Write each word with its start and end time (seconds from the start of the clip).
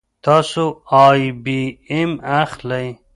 تاسو 0.25 0.63
آی 1.05 1.21
بي 1.43 1.59
ایم 1.91 2.11
اخلئ 2.41 2.87